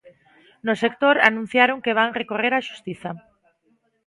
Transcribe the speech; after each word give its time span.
No 0.65 0.73
sector 0.83 1.15
anunciaron 1.29 1.83
que 1.83 1.97
van 1.99 2.17
recorrer 2.19 2.53
á 2.57 2.59
xustiza. 2.69 3.11